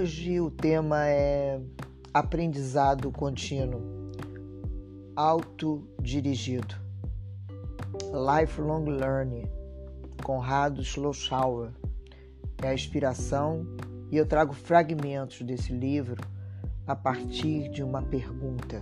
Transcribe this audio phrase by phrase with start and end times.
[0.00, 1.60] Hoje o tema é
[2.14, 3.82] aprendizado contínuo,
[5.14, 6.74] autodirigido,
[8.10, 9.44] lifelong learning,
[10.24, 11.72] Conrado Schlossauer.
[12.62, 13.66] É a inspiração
[14.10, 16.16] e eu trago fragmentos desse livro
[16.86, 18.80] a partir de uma pergunta.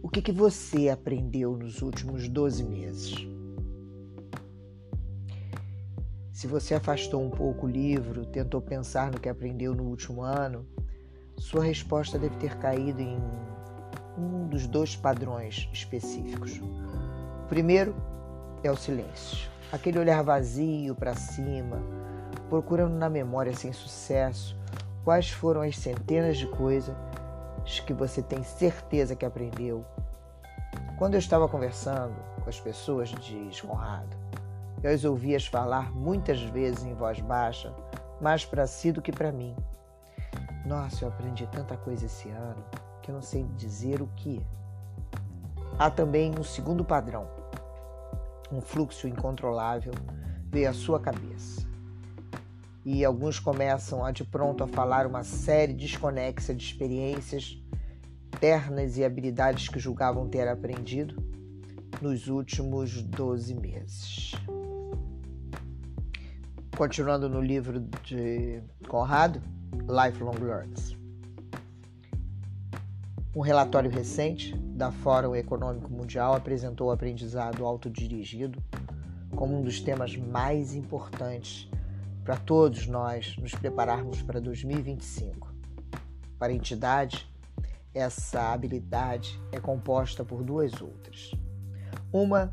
[0.00, 3.33] O que, que você aprendeu nos últimos 12 meses?
[6.34, 10.66] Se você afastou um pouco o livro, tentou pensar no que aprendeu no último ano,
[11.38, 13.16] sua resposta deve ter caído em
[14.18, 16.58] um dos dois padrões específicos.
[16.58, 17.94] O primeiro
[18.64, 21.80] é o silêncio, aquele olhar vazio para cima,
[22.50, 24.56] procurando na memória sem sucesso
[25.04, 26.96] quais foram as centenas de coisas
[27.86, 29.84] que você tem certeza que aprendeu.
[30.98, 34.23] Quando eu estava conversando com as pessoas, diz Conrado,
[34.84, 37.74] eu as ouvi-as falar muitas vezes em voz baixa,
[38.20, 39.56] mais para si do que para mim.
[40.66, 42.62] Nossa, eu aprendi tanta coisa esse ano
[43.02, 44.44] que eu não sei dizer o que.
[45.78, 47.26] Há também um segundo padrão.
[48.52, 49.94] Um fluxo incontrolável
[50.50, 51.66] veio à sua cabeça.
[52.84, 57.58] E alguns começam a de pronto a falar uma série desconexa de experiências
[58.38, 61.16] ternas e habilidades que julgavam ter aprendido
[62.02, 64.32] nos últimos 12 meses.
[66.76, 69.40] Continuando no livro de Conrado,
[69.72, 70.96] Lifelong Learns.
[73.32, 78.60] Um relatório recente da Fórum Econômico Mundial apresentou o aprendizado autodirigido
[79.36, 81.70] como um dos temas mais importantes
[82.24, 85.54] para todos nós nos prepararmos para 2025.
[86.40, 87.32] Para a entidade,
[87.94, 91.30] essa habilidade é composta por duas outras.
[92.12, 92.52] Uma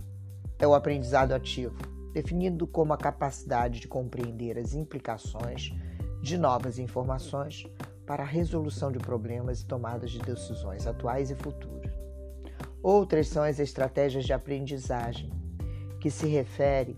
[0.60, 5.74] é o aprendizado ativo, definido como a capacidade de compreender as implicações
[6.22, 7.66] de novas informações
[8.06, 11.92] para a resolução de problemas e tomadas de decisões atuais e futuras.
[12.84, 15.32] Outras são as estratégias de aprendizagem,
[16.00, 16.98] que se refere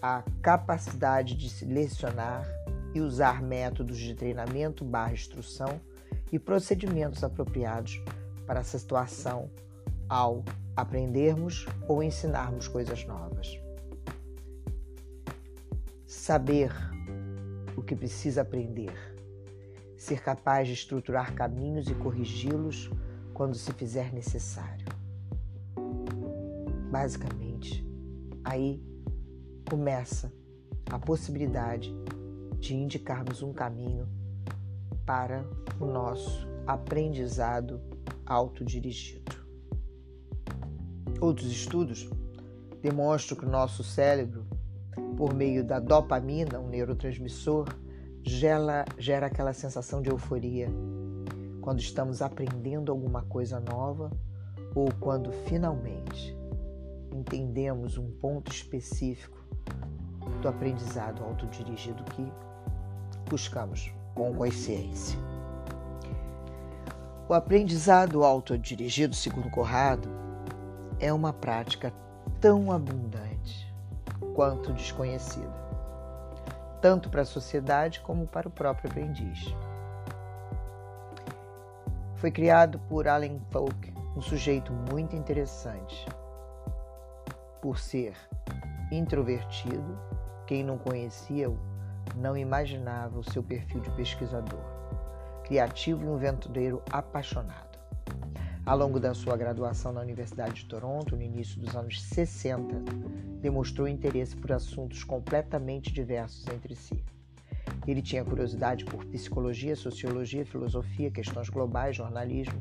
[0.00, 2.46] à capacidade de selecionar
[2.94, 5.80] e usar métodos de treinamento barra instrução
[6.30, 8.00] e procedimentos apropriados
[8.46, 9.50] para essa situação
[10.08, 10.44] ao
[10.76, 13.67] aprendermos ou ensinarmos coisas novas.
[16.28, 16.70] Saber
[17.74, 18.92] o que precisa aprender,
[19.96, 22.90] ser capaz de estruturar caminhos e corrigi-los
[23.32, 24.84] quando se fizer necessário.
[26.90, 27.82] Basicamente,
[28.44, 28.78] aí
[29.70, 30.30] começa
[30.90, 31.94] a possibilidade
[32.60, 34.06] de indicarmos um caminho
[35.06, 35.42] para
[35.80, 37.80] o nosso aprendizado
[38.26, 39.34] autodirigido.
[41.22, 42.06] Outros estudos
[42.82, 44.46] demonstram que o nosso cérebro
[45.18, 47.66] por meio da dopamina, um neurotransmissor,
[48.22, 50.68] gera, gera aquela sensação de euforia
[51.60, 54.12] quando estamos aprendendo alguma coisa nova
[54.76, 56.36] ou quando finalmente
[57.12, 59.36] entendemos um ponto específico
[60.40, 62.24] do aprendizado autodirigido que
[63.28, 65.18] buscamos com consciência.
[67.28, 70.08] O aprendizado autodirigido, segundo Corrado,
[71.00, 71.92] é uma prática
[72.40, 73.27] tão abundante
[74.38, 75.52] quanto desconhecida,
[76.80, 79.52] tanto para a sociedade como para o próprio aprendiz.
[82.14, 86.06] Foi criado por Alan Folk, um sujeito muito interessante.
[87.60, 88.14] Por ser
[88.92, 89.98] introvertido,
[90.46, 91.58] quem não conhecia-o
[92.14, 94.62] não imaginava o seu perfil de pesquisador,
[95.42, 97.77] criativo e um ventureiro apaixonado.
[98.68, 102.74] Ao longo da sua graduação na Universidade de Toronto, no início dos anos 60,
[103.40, 107.02] demonstrou interesse por assuntos completamente diversos entre si.
[107.86, 112.60] Ele tinha curiosidade por psicologia, sociologia, filosofia, questões globais, jornalismo,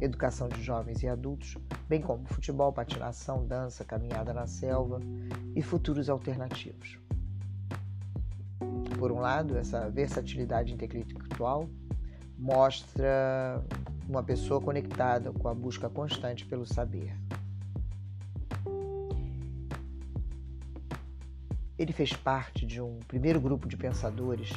[0.00, 5.00] educação de jovens e adultos, bem como futebol, patinação, dança, caminhada na selva
[5.54, 6.98] e futuros alternativos.
[8.98, 11.68] Por um lado, essa versatilidade intelectual
[12.38, 13.62] mostra
[14.08, 17.14] uma pessoa conectada com a busca constante pelo saber.
[21.78, 24.50] Ele fez parte de um primeiro grupo de pensadores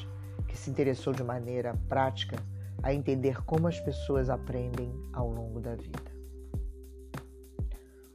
[0.48, 2.38] que se interessou de maneira prática
[2.84, 6.14] a entender como as pessoas aprendem ao longo da vida.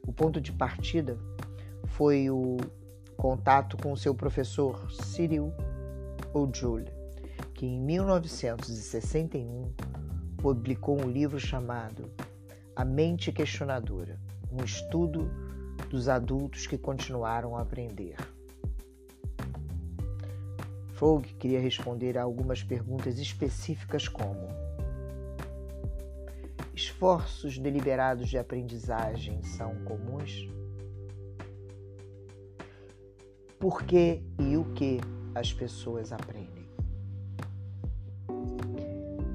[0.06, 1.18] O ponto de partida
[1.86, 2.56] foi o
[3.16, 5.52] contato com seu professor Cyril
[6.32, 6.88] O'Jules,
[7.54, 9.72] que em 1961
[10.40, 12.10] publicou um livro chamado
[12.74, 14.18] A Mente Questionadora
[14.50, 15.30] um estudo
[15.88, 18.16] dos adultos que continuaram a aprender.
[20.94, 24.48] Fogg queria responder a algumas perguntas específicas como
[26.74, 30.48] Esforços deliberados de aprendizagem são comuns?
[33.58, 34.98] Por que e o que
[35.34, 36.49] as pessoas aprendem?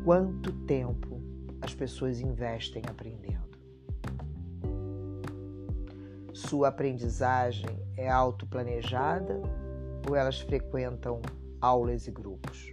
[0.06, 1.20] Quanto tempo
[1.60, 3.58] as pessoas investem aprendendo?
[6.32, 7.66] Sua aprendizagem
[7.98, 9.42] é autoplanejada
[10.08, 11.24] ou elas frequentam
[11.60, 12.72] aulas e grupos?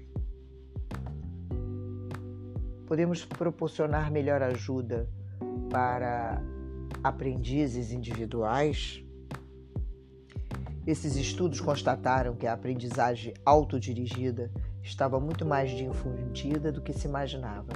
[2.87, 5.09] Podemos proporcionar melhor ajuda
[5.71, 6.39] para
[7.03, 9.03] aprendizes individuais?
[10.87, 14.51] Esses estudos constataram que a aprendizagem autodirigida
[14.83, 17.73] estava muito mais difundida do que se imaginava.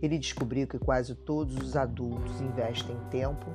[0.00, 3.46] Ele descobriu que quase todos os adultos investem tempo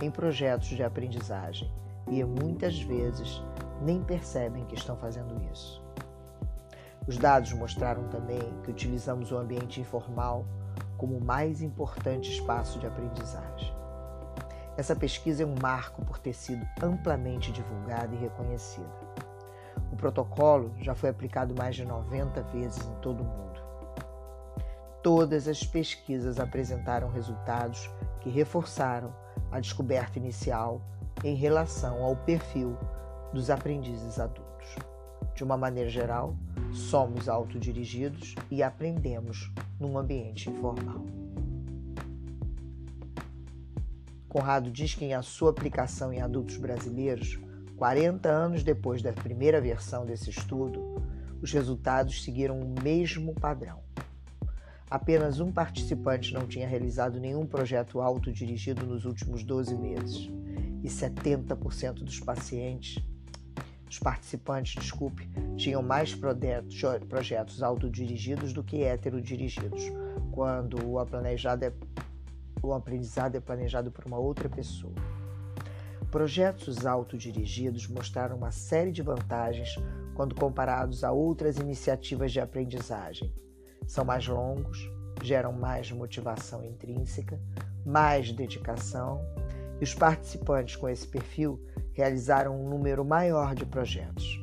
[0.00, 1.70] em projetos de aprendizagem
[2.08, 3.42] e muitas vezes
[3.82, 5.82] nem percebem que estão fazendo isso.
[7.06, 10.44] Os dados mostraram também que utilizamos o ambiente informal
[10.96, 13.72] como o mais importante espaço de aprendizagem.
[14.76, 19.07] Essa pesquisa é um marco por ter sido amplamente divulgada e reconhecida.
[19.92, 23.60] O protocolo já foi aplicado mais de 90 vezes em todo o mundo.
[25.02, 27.88] Todas as pesquisas apresentaram resultados
[28.20, 29.14] que reforçaram
[29.50, 30.82] a descoberta inicial
[31.24, 32.76] em relação ao perfil
[33.32, 34.76] dos aprendizes adultos.
[35.34, 36.36] De uma maneira geral,
[36.72, 41.04] somos autodirigidos e aprendemos num ambiente informal.
[44.28, 47.38] Conrado diz que em a sua aplicação em adultos brasileiros,
[47.78, 51.00] 40 anos depois da primeira versão desse estudo,
[51.40, 53.78] os resultados seguiram o mesmo padrão.
[54.90, 60.28] Apenas um participante não tinha realizado nenhum projeto autodirigido nos últimos 12 meses,
[60.82, 63.00] e 70% dos pacientes,
[63.86, 69.84] dos participantes, desculpe, tinham mais projetos, autodirigidos do que heterodirigidos,
[70.32, 71.72] quando o é
[72.60, 74.94] o aprendizado é planejado por uma outra pessoa.
[76.10, 79.74] Projetos autodirigidos mostraram uma série de vantagens
[80.14, 83.30] quando comparados a outras iniciativas de aprendizagem.
[83.86, 84.90] São mais longos,
[85.22, 87.38] geram mais motivação intrínseca,
[87.84, 89.20] mais dedicação,
[89.78, 91.62] e os participantes com esse perfil
[91.92, 94.40] realizaram um número maior de projetos.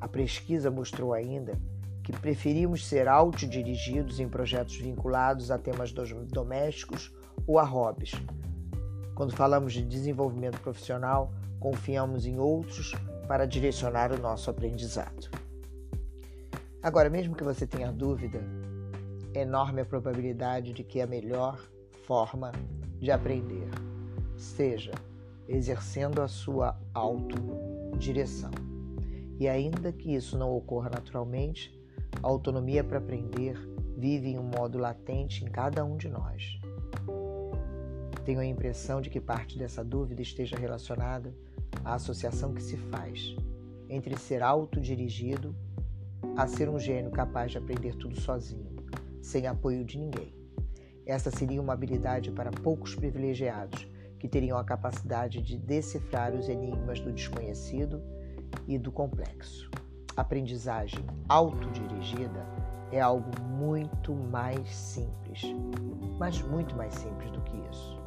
[0.00, 1.60] A pesquisa mostrou ainda
[2.02, 7.14] que preferimos ser autodirigidos em projetos vinculados a temas domésticos
[7.46, 8.12] ou a hobbies.
[9.14, 12.92] Quando falamos de desenvolvimento profissional, confiamos em outros
[13.28, 15.30] para direcionar o nosso aprendizado.
[16.82, 18.42] Agora, mesmo que você tenha dúvida,
[19.32, 21.58] é enorme a probabilidade de que a melhor
[22.06, 22.52] forma
[22.98, 23.68] de aprender
[24.36, 24.92] seja
[25.48, 28.50] exercendo a sua autodireção.
[29.38, 31.72] E ainda que isso não ocorra naturalmente,
[32.22, 33.56] a autonomia para aprender
[33.96, 36.63] vive em um modo latente em cada um de nós.
[38.24, 41.34] Tenho a impressão de que parte dessa dúvida esteja relacionada
[41.84, 43.36] à associação que se faz
[43.88, 45.54] entre ser autodirigido
[46.34, 48.74] a ser um gênio capaz de aprender tudo sozinho,
[49.20, 50.34] sem apoio de ninguém.
[51.04, 53.86] Essa seria uma habilidade para poucos privilegiados
[54.18, 58.02] que teriam a capacidade de decifrar os enigmas do desconhecido
[58.66, 59.70] e do complexo.
[60.16, 62.46] Aprendizagem autodirigida
[62.90, 65.42] é algo muito mais simples,
[66.18, 68.03] mas muito mais simples do que isso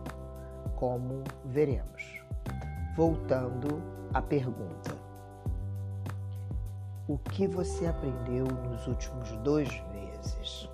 [0.77, 2.23] como veremos.
[2.95, 3.81] Voltando
[4.13, 4.95] à pergunta:
[7.07, 10.69] O que você aprendeu nos últimos dois meses?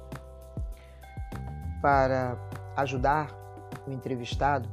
[1.81, 2.38] Para
[2.77, 3.31] ajudar
[3.88, 4.69] o entrevistado,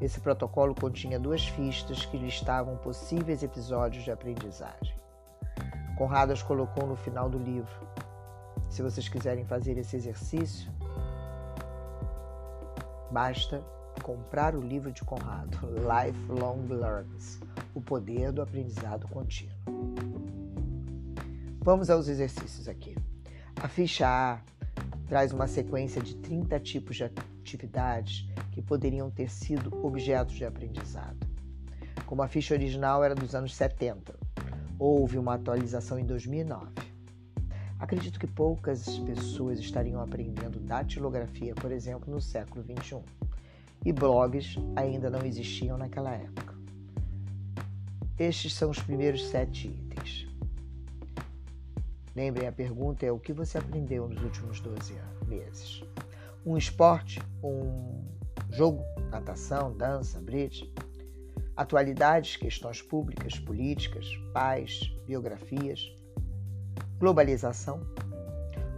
[0.00, 4.96] esse protocolo continha duas fichas que listavam possíveis episódios de aprendizagem.
[5.96, 7.88] Conrado as colocou no final do livro.
[8.68, 10.70] Se vocês quiserem fazer esse exercício,
[13.10, 13.60] basta
[14.08, 17.38] comprar o livro de Conrado, Lifelong Learns,
[17.74, 19.54] O Poder do Aprendizado Contínuo.
[21.60, 22.96] Vamos aos exercícios aqui.
[23.62, 24.40] A ficha A
[25.06, 31.26] traz uma sequência de 30 tipos de atividades que poderiam ter sido objetos de aprendizado.
[32.06, 34.14] Como a ficha original era dos anos 70,
[34.78, 36.66] houve uma atualização em 2009.
[37.78, 43.02] Acredito que poucas pessoas estariam aprendendo datilografia, por exemplo, no século 21
[43.84, 46.54] e blogs ainda não existiam naquela época.
[48.18, 50.26] Estes são os primeiros sete itens.
[52.14, 54.94] Lembrem, a pergunta é o que você aprendeu nos últimos 12
[55.28, 55.84] meses?
[56.44, 58.02] Um esporte, um
[58.50, 60.68] jogo, natação, dança, bridge,
[61.56, 65.92] atualidades, questões públicas, políticas, pais, biografias,
[66.98, 67.80] globalização,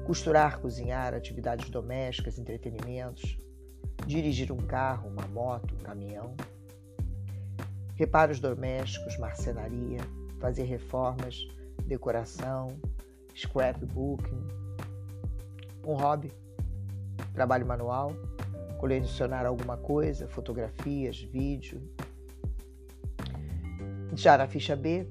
[0.04, 3.38] costurar, cozinhar, atividades domésticas, entretenimentos,
[4.11, 6.35] dirigir um carro, uma moto, um caminhão,
[7.95, 10.00] reparos domésticos, marcenaria,
[10.40, 11.47] fazer reformas,
[11.85, 12.69] decoração,
[13.35, 14.49] scrapbooking,
[15.87, 16.33] um hobby,
[17.33, 18.12] trabalho manual,
[18.79, 21.81] colecionar alguma coisa, fotografias, vídeo.
[24.14, 25.07] Já na ficha B,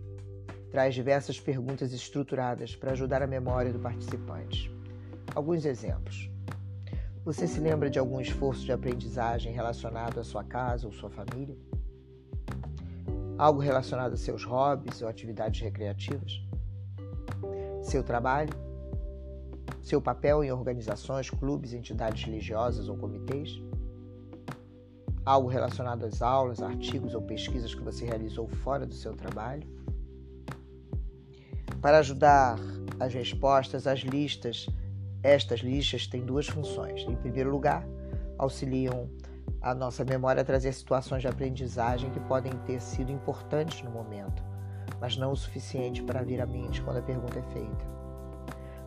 [0.71, 4.69] traz diversas perguntas estruturadas para ajudar a memória do participante.
[5.33, 6.29] Alguns exemplos.
[7.25, 11.55] Você se lembra de algum esforço de aprendizagem relacionado à sua casa ou sua família?
[13.37, 16.41] Algo relacionado a seus hobbies ou atividades recreativas?
[17.83, 18.53] Seu trabalho?
[19.81, 23.61] Seu papel em organizações, clubes, entidades religiosas ou comitês?
[25.25, 29.67] Algo relacionado às aulas, artigos ou pesquisas que você realizou fora do seu trabalho?
[31.81, 32.57] Para ajudar
[32.97, 34.67] as respostas, as listas,
[35.21, 37.01] estas listas têm duas funções.
[37.01, 37.85] Em primeiro lugar,
[38.37, 39.09] auxiliam
[39.61, 44.41] a nossa memória a trazer situações de aprendizagem que podem ter sido importantes no momento,
[45.01, 47.85] mas não o suficiente para vir à mente quando a pergunta é feita.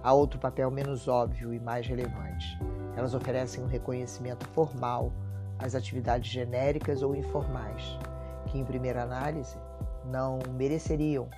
[0.02, 2.58] Há outro papel menos óbvio e mais relevante.
[2.96, 5.12] Elas oferecem um reconhecimento formal
[5.58, 7.98] às atividades genéricas ou informais,
[8.46, 9.56] que em primeira análise
[10.04, 11.28] não mereceriam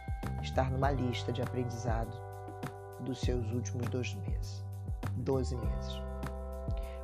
[0.42, 2.16] estar numa lista de aprendizado
[3.00, 4.63] dos seus últimos dois meses,
[5.16, 6.02] 12 meses.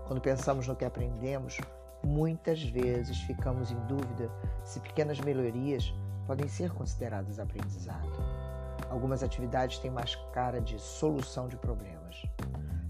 [0.06, 1.58] Quando pensamos no que aprendemos,
[2.02, 4.30] muitas vezes ficamos em dúvida
[4.64, 5.94] se pequenas melhorias
[6.26, 8.10] podem ser consideradas aprendizado.
[8.88, 12.22] Algumas atividades têm mais cara de solução de problemas.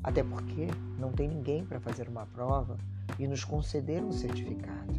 [0.02, 2.78] Até porque não tem ninguém para fazer uma prova
[3.18, 4.94] e nos conceder um certificado.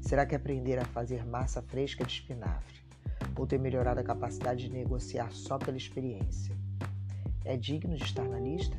[0.00, 2.82] Será que aprender a fazer massa fresca de espinafre
[3.36, 6.54] ou ter melhorado a capacidade de negociar só pela experiência.
[7.44, 8.76] É digno de estar na lista?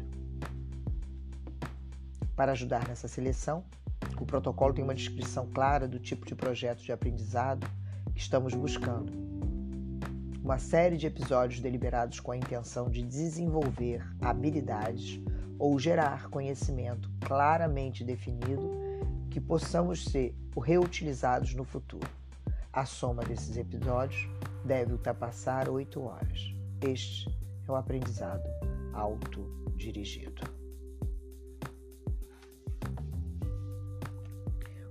[2.36, 3.64] Para ajudar nessa seleção,
[4.20, 7.68] o protocolo tem uma descrição clara do tipo de projeto de aprendizado
[8.14, 9.12] que estamos buscando.
[10.44, 15.22] Uma série de episódios deliberados com a intenção de desenvolver habilidades
[15.60, 18.72] ou gerar conhecimento claramente definido
[19.30, 22.10] que possamos ser reutilizados no futuro.
[22.72, 24.28] A soma desses episódios
[24.66, 26.54] deve ultrapassar oito horas.
[26.82, 27.30] Este
[27.68, 28.44] é o aprendizado
[28.94, 30.63] autodirigido.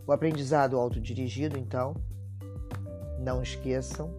[0.06, 1.94] O aprendizado autodirigido, então,
[3.18, 4.12] não esqueçam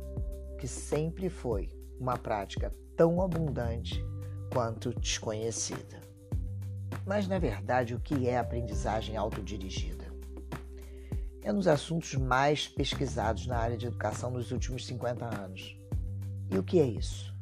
[0.57, 4.03] que sempre foi uma prática tão abundante
[4.51, 6.01] quanto desconhecida.
[7.05, 10.13] Mas, na verdade, o que é aprendizagem autodirigida?
[11.43, 15.77] é um dos assuntos mais pesquisados na área de educação nos últimos 50 anos.
[16.49, 17.33] E o que é isso?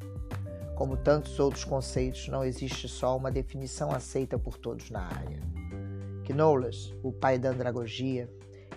[0.74, 5.40] Como tantos outros conceitos, não existe só uma definição aceita por todos na área.
[6.30, 8.28] Knowles, o pai da andragogia,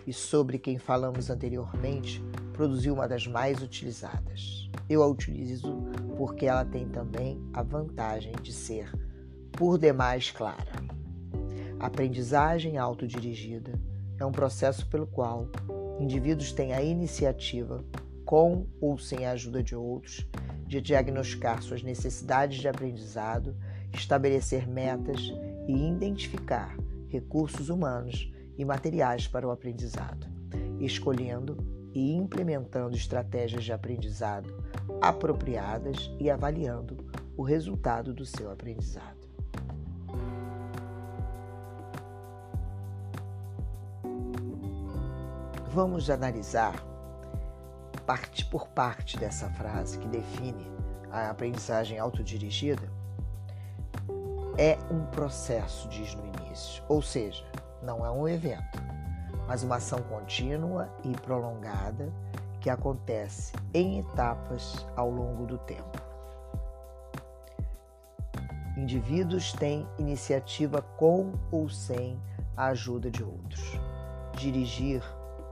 [0.08, 2.24] e sobre quem falamos anteriormente,
[2.54, 4.70] produziu uma das mais utilizadas.
[4.90, 5.84] Eu a utilizo
[6.18, 8.92] porque ela tem também a vantagem de ser,
[9.52, 10.86] por demais, clara.
[11.80, 13.74] Aprendizagem autodirigida
[14.20, 15.50] é um processo pelo qual
[16.00, 17.84] indivíduos têm a iniciativa,
[18.24, 20.26] com ou sem a ajuda de outros,
[20.66, 23.56] de diagnosticar suas necessidades de aprendizado,
[23.94, 25.20] estabelecer metas
[25.68, 26.76] e identificar
[27.08, 30.28] recursos humanos e materiais para o aprendizado,
[30.80, 31.58] escolhendo
[31.94, 34.54] e implementando estratégias de aprendizado
[35.02, 36.98] apropriadas e avaliando
[37.38, 39.26] o resultado do seu aprendizado.
[45.72, 46.74] Vamos analisar
[48.06, 50.72] parte por parte dessa frase que define
[51.12, 52.90] a aprendizagem autodirigida.
[54.58, 56.35] É um processo, diz no
[56.88, 57.44] ou seja,
[57.82, 58.82] não é um evento,
[59.48, 62.12] mas uma ação contínua e prolongada
[62.60, 66.02] que acontece em etapas ao longo do tempo.
[68.78, 72.20] Indivíduos têm iniciativa com ou sem
[72.58, 73.80] a ajuda de outros.
[74.38, 75.02] Dirigir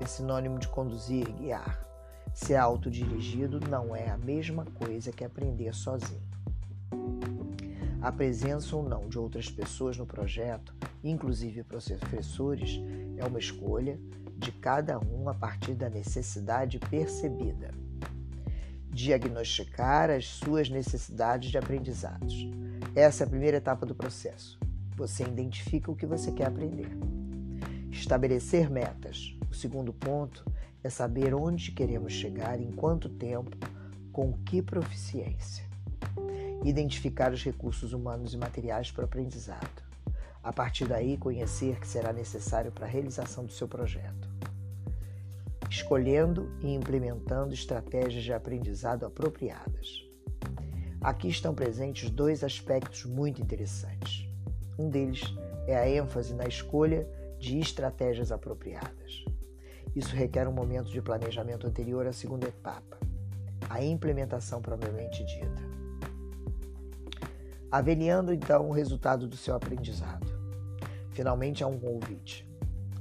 [0.01, 1.86] é sinônimo de conduzir, guiar.
[2.33, 6.22] Ser autodirigido não é a mesma coisa que aprender sozinho.
[8.01, 12.79] A presença ou não de outras pessoas no projeto, inclusive professores,
[13.17, 14.00] é uma escolha
[14.38, 17.74] de cada um a partir da necessidade percebida.
[18.89, 22.48] Diagnosticar as suas necessidades de aprendizados.
[22.95, 24.60] Essa é a primeira etapa do processo.
[24.95, 26.89] Você identifica o que você quer aprender.
[27.91, 29.36] Estabelecer metas.
[29.50, 30.45] O segundo ponto
[30.83, 33.57] é saber onde queremos chegar, em quanto tempo,
[34.12, 35.63] com que proficiência.
[36.63, 39.83] identificar os recursos humanos e materiais para o aprendizado.
[40.44, 44.28] A partir daí, conhecer que será necessário para a realização do seu projeto.
[45.70, 50.04] Escolhendo e implementando estratégias de aprendizado apropriadas.
[51.00, 54.28] Aqui estão presentes dois aspectos muito interessantes.
[54.78, 55.22] Um deles
[55.66, 57.08] é a ênfase na escolha
[57.40, 59.24] de estratégias apropriadas.
[59.96, 62.98] Isso requer um momento de planejamento anterior à segunda etapa,
[63.70, 65.62] a implementação propriamente dita.
[67.72, 70.33] Avaliando então o resultado do seu aprendizado.
[71.13, 72.48] Finalmente há um convite.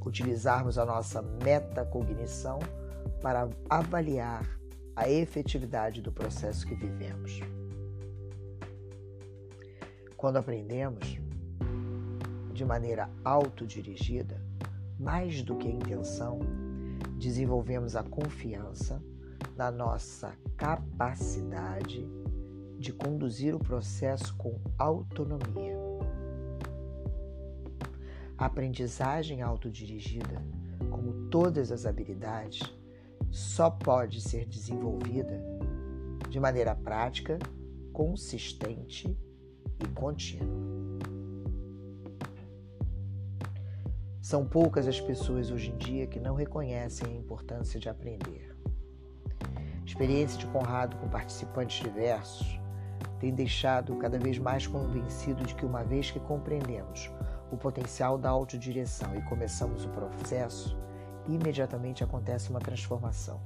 [0.04, 2.58] Utilizarmos a nossa metacognição
[3.20, 4.44] para avaliar
[4.94, 7.40] a efetividade do processo que vivemos.
[10.16, 11.18] Quando aprendemos
[12.52, 14.40] de maneira autodirigida,
[14.98, 16.40] mais do que a intenção,
[17.18, 19.02] desenvolvemos a confiança
[19.56, 22.06] na nossa capacidade
[22.78, 25.91] de conduzir o processo com autonomia.
[28.42, 30.44] A aprendizagem autodirigida,
[30.90, 32.60] como todas as habilidades,
[33.30, 35.40] só pode ser desenvolvida
[36.28, 37.38] de maneira prática,
[37.92, 39.16] consistente
[39.78, 40.58] e contínua.
[44.20, 48.56] São poucas as pessoas hoje em dia que não reconhecem a importância de aprender.
[49.86, 52.58] Experiência de Conrado com participantes diversos
[53.20, 57.08] tem deixado cada vez mais convencido de que uma vez que compreendemos
[57.52, 60.74] o potencial da autodireção e começamos o processo,
[61.28, 63.38] imediatamente acontece uma transformação.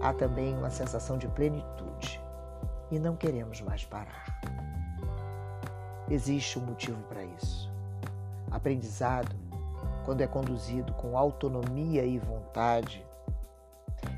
[0.00, 2.20] Há também uma sensação de plenitude
[2.92, 4.24] e não queremos mais parar.
[6.08, 7.68] Existe um motivo para isso.
[8.50, 9.34] Aprendizado,
[10.04, 13.04] quando é conduzido com autonomia e vontade,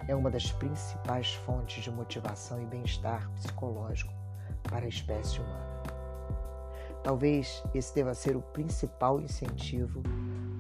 [0.06, 4.12] é uma das principais fontes de motivação e bem-estar psicológico
[4.64, 5.75] para a espécie humana.
[7.07, 10.03] Talvez esse deva ser o principal incentivo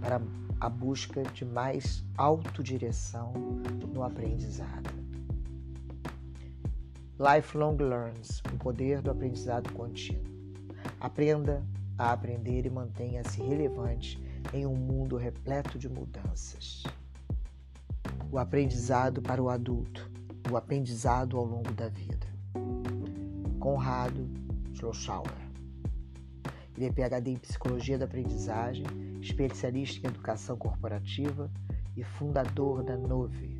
[0.00, 0.22] para
[0.60, 3.32] a busca de mais autodireção
[3.92, 4.88] no aprendizado.
[7.18, 10.22] Lifelong Learns o poder do aprendizado contínuo.
[11.00, 11.64] Aprenda
[11.98, 14.22] a aprender e mantenha-se relevante
[14.54, 16.84] em um mundo repleto de mudanças.
[18.30, 20.08] O aprendizado para o adulto,
[20.48, 22.28] o aprendizado ao longo da vida.
[23.58, 24.30] Conrado
[24.74, 25.45] Schlossauer.
[26.76, 28.84] Ele é PhD em Psicologia da Aprendizagem,
[29.20, 31.50] especialista em Educação Corporativa
[31.96, 33.55] e fundador da Nove,